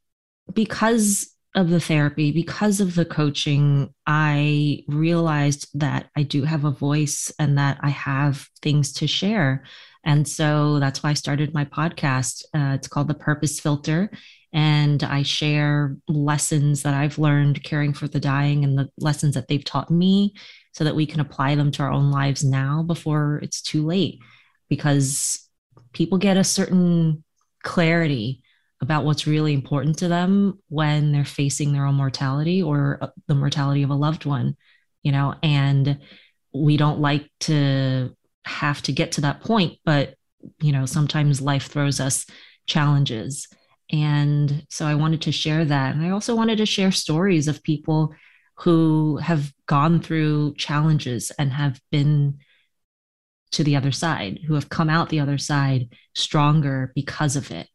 [0.53, 6.71] because of the therapy, because of the coaching, I realized that I do have a
[6.71, 9.63] voice and that I have things to share.
[10.03, 12.43] And so that's why I started my podcast.
[12.53, 14.11] Uh, it's called The Purpose Filter.
[14.51, 19.47] And I share lessons that I've learned caring for the dying and the lessons that
[19.47, 20.33] they've taught me
[20.73, 24.19] so that we can apply them to our own lives now before it's too late.
[24.69, 25.47] Because
[25.93, 27.23] people get a certain
[27.63, 28.41] clarity
[28.81, 33.35] about what's really important to them when they're facing their own mortality or uh, the
[33.35, 34.55] mortality of a loved one,
[35.03, 35.99] you know, and
[36.53, 40.15] we don't like to have to get to that point, but,
[40.61, 42.25] you know, sometimes life throws us
[42.65, 43.47] challenges.
[43.91, 45.95] And so I wanted to share that.
[45.95, 48.13] And I also wanted to share stories of people
[48.59, 52.39] who have gone through challenges and have been
[53.51, 57.67] to the other side, who have come out the other side stronger because of it.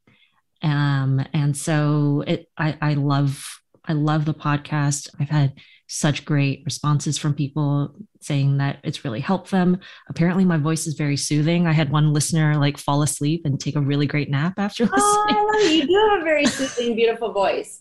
[0.63, 5.09] Um, and so it, I, I love, I love the podcast.
[5.19, 5.55] I've had
[5.87, 9.79] such great responses from people saying that it's really helped them.
[10.09, 11.67] Apparently, my voice is very soothing.
[11.67, 14.89] I had one listener like fall asleep and take a really great nap after oh,
[15.29, 15.47] listening.
[15.49, 17.81] Oh, you do have a very soothing, beautiful voice.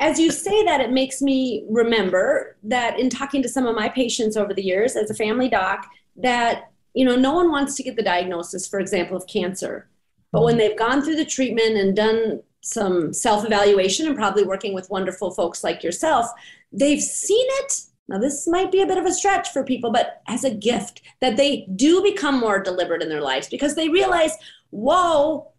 [0.00, 3.88] As you say that, it makes me remember that in talking to some of my
[3.88, 7.82] patients over the years as a family doc, that you know, no one wants to
[7.82, 9.88] get the diagnosis, for example, of cancer
[10.32, 10.60] but when mm-hmm.
[10.60, 15.30] they've gone through the treatment and done some self evaluation and probably working with wonderful
[15.30, 16.26] folks like yourself,
[16.72, 17.80] they've seen it.
[18.08, 21.02] Now, this might be a bit of a stretch for people, but as a gift
[21.20, 24.32] that they do become more deliberate in their lives because they realize,
[24.70, 25.52] whoa,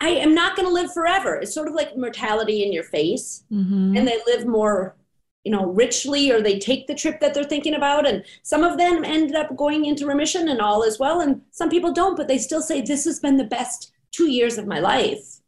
[0.00, 1.36] I am not going to live forever.
[1.36, 3.44] It's sort of like mortality in your face.
[3.52, 3.96] Mm-hmm.
[3.96, 4.96] And they live more
[5.44, 8.78] you know richly or they take the trip that they're thinking about and some of
[8.78, 12.28] them ended up going into remission and all as well and some people don't but
[12.28, 15.40] they still say this has been the best two years of my life.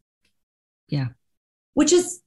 [0.88, 1.09] Yeah.
[1.75, 2.20] Which is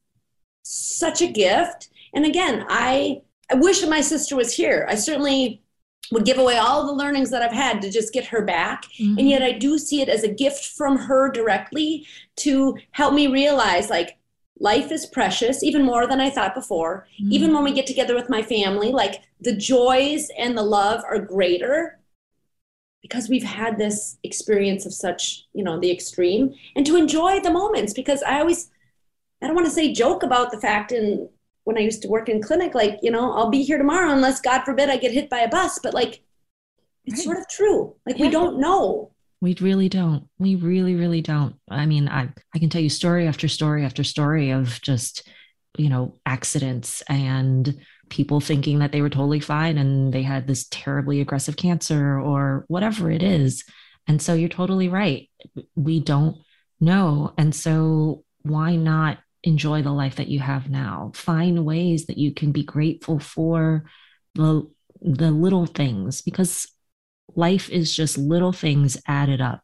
[0.63, 1.89] such a gift.
[2.13, 4.85] And again, I, I wish my sister was here.
[4.89, 5.61] I certainly
[6.11, 8.85] would give away all the learnings that I've had to just get her back.
[8.99, 9.17] Mm-hmm.
[9.17, 12.05] And yet I do see it as a gift from her directly
[12.37, 14.17] to help me realize like
[14.59, 17.07] life is precious, even more than I thought before.
[17.21, 17.33] Mm-hmm.
[17.33, 21.19] Even when we get together with my family, like the joys and the love are
[21.19, 21.99] greater
[23.07, 27.51] because we've had this experience of such, you know, the extreme and to enjoy the
[27.51, 28.69] moments because I always,
[29.41, 31.29] I don't want to say joke about the fact and
[31.63, 34.41] when I used to work in clinic, like, you know, I'll be here tomorrow unless
[34.41, 36.21] God forbid I get hit by a bus, but like,
[37.05, 37.23] it's right.
[37.23, 37.95] sort of true.
[38.05, 38.25] Like yeah.
[38.25, 39.11] we don't know.
[39.39, 40.27] We really don't.
[40.37, 41.55] We really, really don't.
[41.69, 45.27] I mean, I, I can tell you story after story after story of just,
[45.77, 50.67] you know, accidents and people thinking that they were totally fine and they had this
[50.69, 53.63] terribly aggressive cancer or whatever it is.
[54.07, 55.29] And so you're totally right.
[55.75, 56.37] We don't
[56.79, 57.33] know.
[57.37, 61.11] And so why not enjoy the life that you have now?
[61.13, 63.85] Find ways that you can be grateful for
[64.35, 66.67] the the little things because
[67.35, 69.61] life is just little things added up.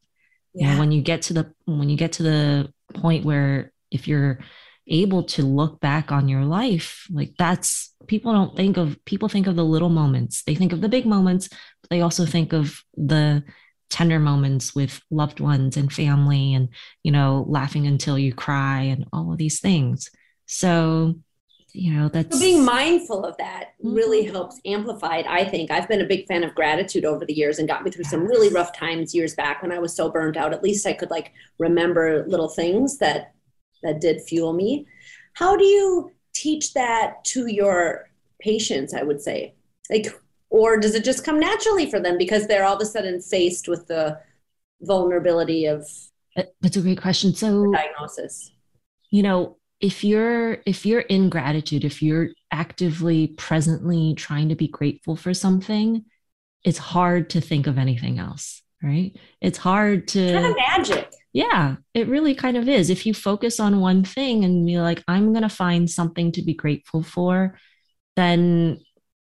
[0.53, 0.67] Yeah.
[0.67, 4.07] You know, when you get to the when you get to the point where if
[4.07, 4.39] you're
[4.87, 9.47] able to look back on your life like that's people don't think of people think
[9.47, 10.43] of the little moments.
[10.43, 11.49] They think of the big moments.
[11.49, 13.43] But they also think of the
[13.89, 16.69] tender moments with loved ones and family and
[17.03, 20.09] you know laughing until you cry and all of these things.
[20.45, 21.15] So
[21.75, 24.35] you know that's so being mindful of that really mm-hmm.
[24.35, 25.71] helps amplify it i think.
[25.71, 28.27] I've been a big fan of gratitude over the years and got me through some
[28.27, 30.53] really rough times years back when i was so burnt out.
[30.53, 33.33] At least i could like remember little things that
[33.83, 34.87] that did fuel me.
[35.33, 39.53] How do you teach that to your patients, I would say?
[39.89, 40.07] Like,
[40.49, 43.67] or does it just come naturally for them because they're all of a sudden faced
[43.67, 44.19] with the
[44.81, 45.87] vulnerability of
[46.61, 47.33] that's a great question.
[47.33, 48.51] So diagnosis?
[49.09, 54.67] you know if you're if you're in gratitude if you're actively presently trying to be
[54.67, 56.03] grateful for something
[56.63, 59.15] it's hard to think of anything else right?
[59.39, 62.89] It's hard to kind of magic yeah, it really kind of is.
[62.89, 66.43] If you focus on one thing and you're like, I'm going to find something to
[66.43, 67.57] be grateful for,
[68.15, 68.79] then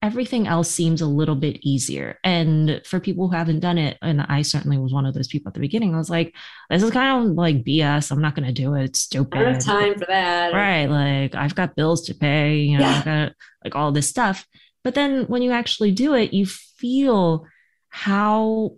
[0.02, 2.18] everything else seems a little bit easier.
[2.24, 5.50] And for people who haven't done it, and I certainly was one of those people
[5.50, 6.34] at the beginning, I was like,
[6.70, 8.12] this is kind of like BS.
[8.12, 8.86] I'm not going to do it.
[8.86, 9.38] It's stupid.
[9.38, 10.54] I don't have time for that.
[10.54, 10.86] Right.
[10.86, 13.04] Like I've got bills to pay, you know, yeah.
[13.04, 13.34] Got
[13.66, 14.48] like all this stuff.
[14.86, 17.46] But then when you actually do it, you feel
[17.90, 18.76] how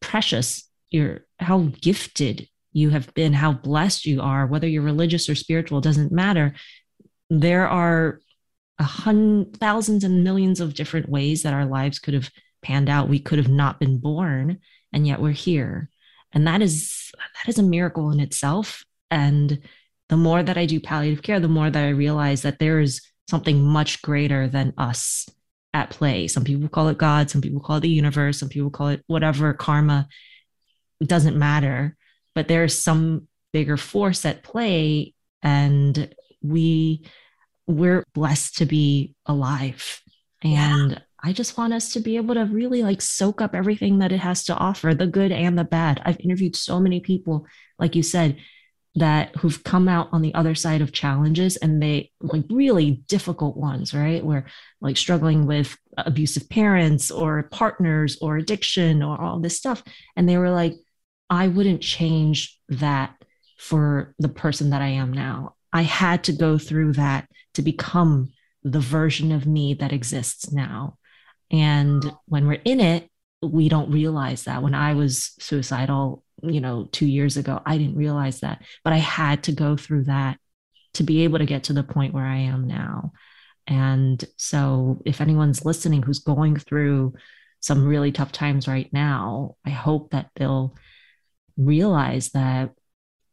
[0.00, 5.34] precious you're how gifted you have been, how blessed you are, whether you're religious or
[5.34, 6.54] spiritual, doesn't matter.
[7.30, 8.20] There are
[8.78, 12.30] a hundred thousands and millions of different ways that our lives could have
[12.62, 13.08] panned out.
[13.08, 14.58] We could have not been born,
[14.92, 15.90] and yet we're here.
[16.32, 17.10] And that is
[17.44, 18.84] that is a miracle in itself.
[19.10, 19.60] And
[20.08, 23.00] the more that I do palliative care, the more that I realize that there is
[23.28, 25.28] something much greater than us
[25.72, 26.28] at play.
[26.28, 29.02] Some people call it God, some people call it the universe, some people call it
[29.06, 30.08] whatever karma.
[31.00, 31.96] It doesn't matter,
[32.34, 37.06] but there's some bigger force at play and we
[37.66, 40.02] we're blessed to be alive.
[40.42, 40.98] And yeah.
[41.22, 44.20] I just want us to be able to really like soak up everything that it
[44.20, 46.00] has to offer, the good and the bad.
[46.04, 47.46] I've interviewed so many people,
[47.78, 48.36] like you said,
[48.94, 53.56] that who've come out on the other side of challenges and they like really difficult
[53.56, 54.24] ones, right?
[54.24, 54.46] Where
[54.80, 59.82] like struggling with abusive parents or partners or addiction or all this stuff.
[60.16, 60.74] And they were like,
[61.28, 63.14] I wouldn't change that
[63.58, 65.54] for the person that I am now.
[65.72, 70.98] I had to go through that to become the version of me that exists now.
[71.50, 73.10] And when we're in it,
[73.42, 74.62] we don't realize that.
[74.62, 78.98] When I was suicidal, you know, two years ago, I didn't realize that, but I
[78.98, 80.38] had to go through that
[80.94, 83.12] to be able to get to the point where I am now.
[83.66, 87.14] And so, if anyone's listening who's going through
[87.60, 90.76] some really tough times right now, I hope that they'll
[91.56, 92.74] realize that,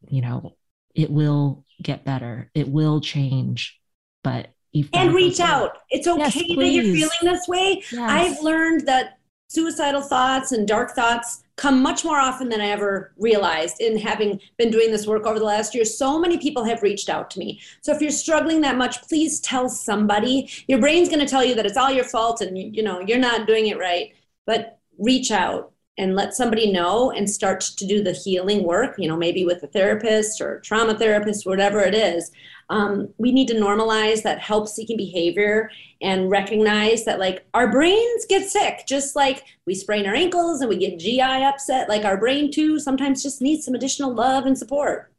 [0.08, 0.56] you know,
[0.96, 3.80] it will get better, it will change,
[4.24, 4.50] but
[4.94, 5.78] and reach out.
[5.90, 7.84] It's okay yes, that you're feeling this way.
[7.92, 8.00] Yes.
[8.00, 13.14] I've learned that suicidal thoughts and dark thoughts come much more often than I ever
[13.18, 15.86] realized in having been doing this work over the last year.
[15.86, 17.62] So many people have reached out to me.
[17.82, 20.50] So if you're struggling that much, please tell somebody.
[20.68, 23.20] Your brain's going to tell you that it's all your fault and you know you're
[23.20, 24.16] not doing it right.
[24.48, 29.08] But reach out and let somebody know and start to do the healing work, you
[29.08, 32.32] know, maybe with a therapist or trauma therapist, whatever it is.
[32.70, 35.70] Um, we need to normalize that help seeking behavior
[36.02, 40.70] and recognize that, like, our brains get sick, just like we sprain our ankles and
[40.70, 41.90] we get GI upset.
[41.90, 45.12] Like, our brain, too, sometimes just needs some additional love and support.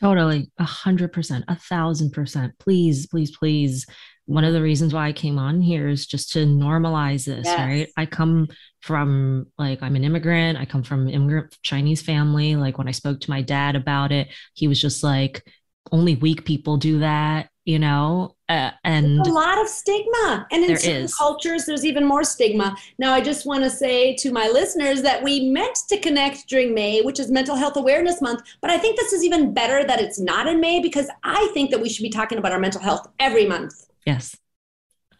[0.00, 0.50] Totally.
[0.58, 2.54] A hundred percent, a thousand percent.
[2.58, 3.84] Please, please, please
[4.28, 7.58] one of the reasons why I came on here is just to normalize this, yes.
[7.58, 7.88] right?
[7.96, 8.48] I come
[8.82, 10.58] from like I'm an immigrant.
[10.58, 12.54] I come from immigrant Chinese family.
[12.54, 15.42] Like when I spoke to my dad about it, he was just like,
[15.90, 18.36] "Only weak people do that," you know.
[18.50, 21.14] Uh, and there's a lot of stigma, and in certain is.
[21.14, 22.76] cultures, there's even more stigma.
[22.98, 26.74] Now, I just want to say to my listeners that we meant to connect during
[26.74, 30.02] May, which is Mental Health Awareness Month, but I think this is even better that
[30.02, 32.82] it's not in May because I think that we should be talking about our mental
[32.82, 33.87] health every month.
[34.08, 34.34] Yes.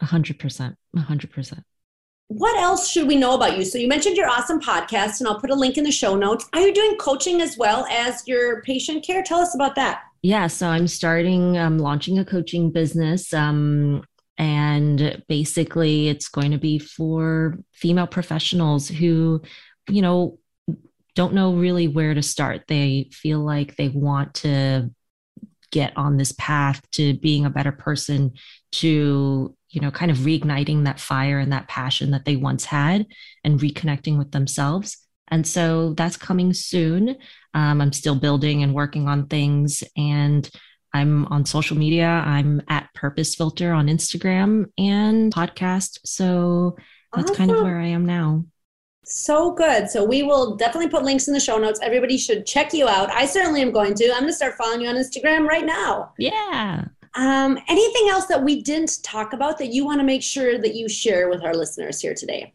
[0.01, 0.77] A hundred percent.
[0.97, 1.63] A hundred percent.
[2.29, 3.65] What else should we know about you?
[3.67, 6.49] So you mentioned your awesome podcast, and I'll put a link in the show notes.
[6.55, 9.23] Are you doing coaching as well as your patient care?
[9.23, 10.05] Tell us about that.
[10.23, 13.35] Yeah, so I'm starting, I'm launching a coaching business.
[13.35, 14.05] Um,
[14.39, 19.43] and basically, it's going to be for female professionals who,
[19.91, 20.39] you know,
[21.15, 22.63] don't know really where to start.
[22.69, 24.91] They feel like they want to
[25.71, 28.33] get on this path to being a better person
[28.73, 33.07] to you know kind of reigniting that fire and that passion that they once had
[33.45, 34.99] and reconnecting with themselves.
[35.31, 37.17] And so that's coming soon.
[37.55, 40.49] Um, i'm still building and working on things and
[40.95, 42.09] i'm on social media.
[42.09, 45.99] I'm at purpose filter on instagram and podcast.
[46.05, 46.77] So
[47.15, 47.37] that's awesome.
[47.37, 48.45] kind of where i am now
[49.09, 49.89] so good.
[49.91, 51.81] So we will definitely put links in the show notes.
[51.83, 53.11] Everybody should check you out.
[53.11, 54.05] I certainly am going to.
[54.13, 56.13] I'm going to start following you on Instagram right now.
[56.19, 56.85] Yeah.
[57.15, 60.75] Um, anything else that we didn't talk about that you want to make sure that
[60.75, 62.53] you share with our listeners here today?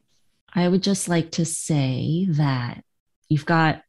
[0.54, 2.84] I would just like to say that
[3.28, 3.82] you've got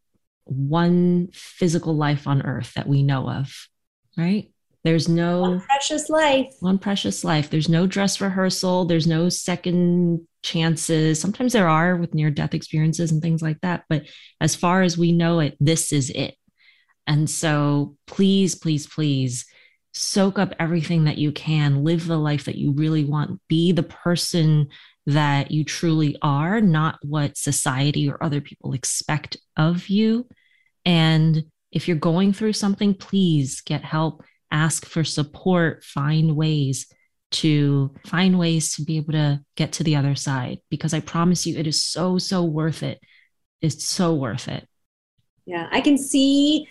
[0.44, 3.68] one physical life on earth that we know of,
[4.16, 4.50] right?
[4.84, 6.54] There's no one precious life.
[6.60, 7.50] One precious life.
[7.50, 8.84] There's no dress rehearsal.
[8.84, 11.20] There's no second chances.
[11.20, 13.84] Sometimes there are with near death experiences and things like that.
[13.88, 14.05] But
[14.40, 16.36] as far as we know it, this is it.
[17.07, 19.47] And so please, please, please
[19.92, 21.82] soak up everything that you can.
[21.82, 23.40] Live the life that you really want.
[23.49, 24.68] Be the person
[25.07, 30.26] that you truly are, not what society or other people expect of you.
[30.84, 36.86] And if you're going through something, please get help ask for support, find ways
[37.35, 41.47] to find ways to be able to get to the other side because I promise
[41.47, 43.01] you it is so, so worth it.
[43.61, 44.68] It's so worth it.
[45.47, 46.68] Yeah, I can see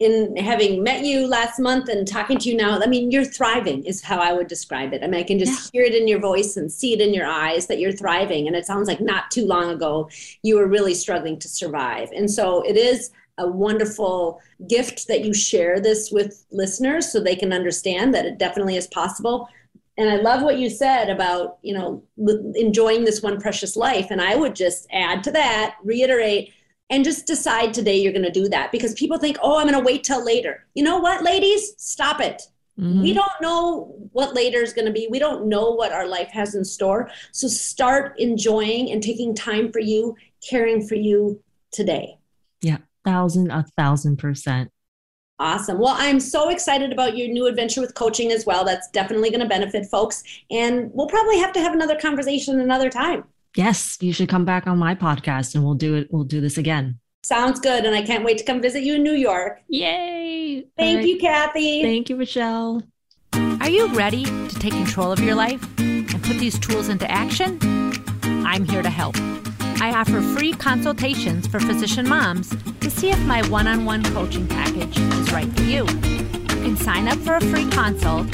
[0.00, 3.84] in having met you last month and talking to you now, I mean, you're thriving,
[3.84, 5.04] is how I would describe it.
[5.04, 5.80] I mean, I can just yeah.
[5.80, 8.46] hear it in your voice and see it in your eyes that you're thriving.
[8.46, 10.08] And it sounds like not too long ago,
[10.42, 12.08] you were really struggling to survive.
[12.16, 17.36] And so it is a wonderful gift that you share this with listeners so they
[17.36, 19.48] can understand that it definitely is possible.
[19.98, 22.02] And I love what you said about, you know,
[22.54, 24.10] enjoying this one precious life.
[24.10, 26.54] And I would just add to that, reiterate,
[26.88, 29.78] and just decide today you're going to do that because people think, oh, I'm going
[29.78, 30.66] to wait till later.
[30.74, 31.74] You know what, ladies?
[31.76, 32.42] Stop it.
[32.78, 33.02] Mm-hmm.
[33.02, 35.06] We don't know what later is going to be.
[35.10, 37.10] We don't know what our life has in store.
[37.32, 40.16] So start enjoying and taking time for you,
[40.48, 42.18] caring for you today.
[42.62, 44.70] Yeah, thousand, a thousand percent.
[45.40, 45.78] Awesome.
[45.78, 48.62] Well, I'm so excited about your new adventure with coaching as well.
[48.62, 50.22] That's definitely going to benefit folks.
[50.50, 53.24] And we'll probably have to have another conversation another time.
[53.56, 56.08] Yes, you should come back on my podcast and we'll do it.
[56.12, 57.00] We'll do this again.
[57.22, 57.86] Sounds good.
[57.86, 59.60] And I can't wait to come visit you in New York.
[59.68, 60.66] Yay.
[60.76, 61.06] Thank right.
[61.06, 61.82] you, Kathy.
[61.82, 62.82] Thank you, Michelle.
[63.32, 67.58] Are you ready to take control of your life and put these tools into action?
[68.44, 69.16] I'm here to help.
[69.82, 74.46] I offer free consultations for physician moms to see if my one on one coaching
[74.46, 75.86] package is right for you.
[75.86, 78.26] You can sign up for a free consult